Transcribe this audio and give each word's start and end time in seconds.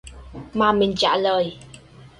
Mà 0.53 0.71
mình 0.71 0.93
trả 0.95 1.17
lời 1.17 1.57